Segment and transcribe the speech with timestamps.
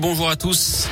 [0.00, 0.88] Bonjour à tous.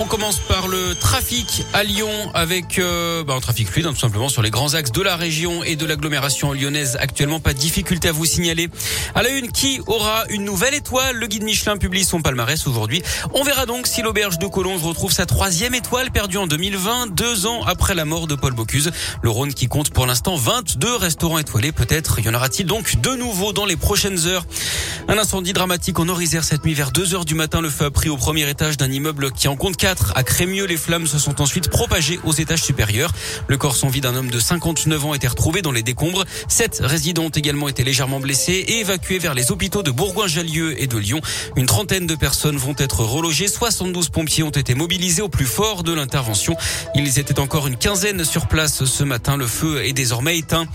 [0.00, 3.98] On commence par le trafic à Lyon avec euh, bah, un trafic fluide hein, tout
[3.98, 6.96] simplement sur les grands axes de la région et de l'agglomération lyonnaise.
[7.00, 8.68] Actuellement, pas de difficulté à vous signaler.
[9.16, 11.16] À la une, qui aura une nouvelle étoile?
[11.16, 13.02] Le guide Michelin publie son palmarès aujourd'hui.
[13.34, 17.46] On verra donc si l'auberge de Collonges retrouve sa troisième étoile perdue en 2020, deux
[17.46, 18.92] ans après la mort de Paul Bocuse.
[19.22, 21.72] Le Rhône qui compte pour l'instant 22 restaurants étoilés.
[21.72, 24.46] Peut-être y en aura-t-il donc de nouveau dans les prochaines heures.
[25.08, 27.60] Un incendie dramatique en Orisère cette nuit vers 2 heures du matin.
[27.60, 30.66] Le feu a pris au premier étage d'un immeuble qui en compte 4 à Crémieux.
[30.66, 33.10] Les flammes se sont ensuite propagées aux étages supérieurs.
[33.46, 36.24] Le corps sans vie d'un homme de 59 ans a été retrouvé dans les décombres.
[36.46, 40.86] Sept résidents ont également été légèrement blessés et évacués vers les hôpitaux de Bourgoin-Jallieu et
[40.86, 41.22] de Lyon.
[41.56, 43.48] Une trentaine de personnes vont être relogées.
[43.48, 46.54] 72 pompiers ont été mobilisés au plus fort de l'intervention.
[46.94, 49.38] Ils étaient encore une quinzaine sur place ce matin.
[49.38, 50.66] Le feu est désormais éteint.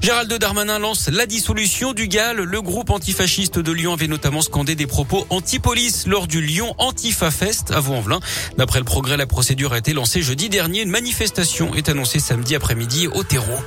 [0.00, 2.38] Gérald Darmanin lance la dissolution du GAL.
[2.38, 7.30] Le groupe antifasciste de Lyon avait notamment scandé des propos anti-police lors du Lyon Antifa
[7.30, 8.18] Fest à Vaux-en-Velin.
[8.58, 10.82] Après le progrès, la procédure a été lancée jeudi dernier.
[10.82, 13.58] Une manifestation est annoncée samedi après-midi au terreau.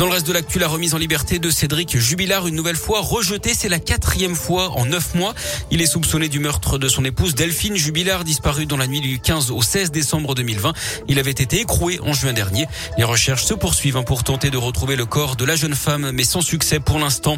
[0.00, 3.02] Dans le reste de l'actu, la remise en liberté de Cédric Jubilard, une nouvelle fois
[3.02, 3.52] rejeté.
[3.54, 5.34] C'est la quatrième fois en neuf mois.
[5.70, 9.20] Il est soupçonné du meurtre de son épouse Delphine Jubilard, disparue dans la nuit du
[9.20, 10.72] 15 au 16 décembre 2020.
[11.08, 12.66] Il avait été écroué en juin dernier.
[12.96, 16.10] Les recherches se poursuivent hein, pour tenter de retrouver le corps de la jeune femme,
[16.12, 17.36] mais sans succès pour l'instant.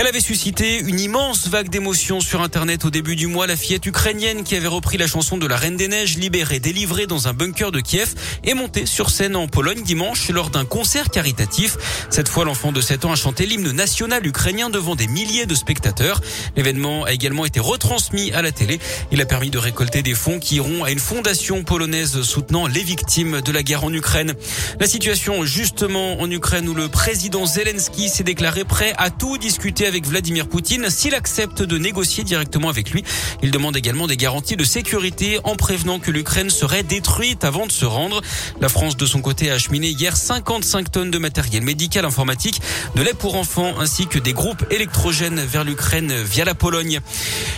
[0.00, 3.46] Elle avait suscité une immense vague d'émotions sur Internet au début du mois.
[3.46, 7.06] La fillette ukrainienne qui avait repris la chanson de la Reine des Neiges, libérée, délivrée
[7.06, 11.10] dans un bunker de Kiev, est montée sur scène en Pologne dimanche lors d'un concert
[11.10, 11.76] caritatif.
[12.08, 15.54] Cette fois, l'enfant de 7 ans a chanté l'hymne national ukrainien devant des milliers de
[15.54, 16.22] spectateurs.
[16.56, 18.80] L'événement a également été retransmis à la télé.
[19.12, 22.84] Il a permis de récolter des fonds qui iront à une fondation polonaise soutenant les
[22.84, 24.32] victimes de la guerre en Ukraine.
[24.80, 29.89] La situation justement en Ukraine où le président Zelensky s'est déclaré prêt à tout discuter
[29.90, 33.02] avec Vladimir Poutine s'il accepte de négocier directement avec lui.
[33.42, 37.72] Il demande également des garanties de sécurité en prévenant que l'Ukraine serait détruite avant de
[37.72, 38.22] se rendre.
[38.60, 42.60] La France, de son côté, a acheminé hier 55 tonnes de matériel médical informatique,
[42.94, 47.00] de lait pour enfants ainsi que des groupes électrogènes vers l'Ukraine via la Pologne.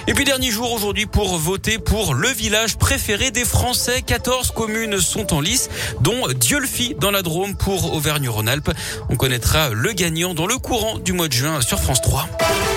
[0.07, 4.01] Et puis dernier jour aujourd'hui pour voter pour le village préféré des Français.
[4.01, 5.69] 14 communes sont en lice,
[6.01, 8.71] dont Dieulfi dans la Drôme pour Auvergne-Rhône-Alpes.
[9.11, 12.12] On connaîtra le gagnant dans le courant du mois de juin sur France 3.
[12.13, 12.72] 23.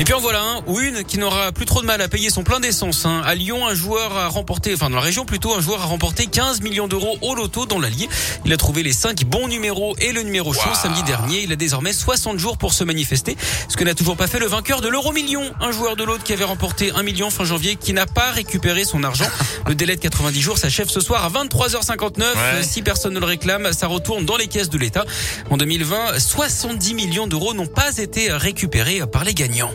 [0.00, 2.30] Et puis en voilà un ou une qui n'aura plus trop de mal à payer
[2.30, 3.04] son plein d'essence.
[3.04, 3.20] Hein.
[3.22, 6.24] À Lyon, un joueur a remporté, enfin dans la région plutôt, un joueur a remporté
[6.24, 8.08] 15 millions d'euros au loto dans l'Allier.
[8.46, 11.42] Il a trouvé les 5 bons numéros et le numéro chaud samedi dernier.
[11.42, 13.36] Il a désormais 60 jours pour se manifester,
[13.68, 15.42] ce que n'a toujours pas fait le vainqueur de l'euro million.
[15.60, 18.84] Un joueur de l'autre qui avait remporté 1 million fin janvier, qui n'a pas récupéré
[18.84, 19.28] son argent.
[19.66, 22.62] Le délai de 90 jours s'achève ce soir à 23h59.
[22.62, 25.04] Si personne ne le réclame, ça retourne dans les caisses de l'État.
[25.50, 29.70] En 2020, 70 millions d'euros n'ont pas été récupérés par les gagnants.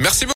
[0.00, 0.28] Merci beaucoup.